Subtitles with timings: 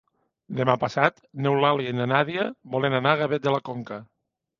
[0.59, 4.01] Demà passat n'Eulàlia i na Nàdia volen anar a Gavet de la Conca.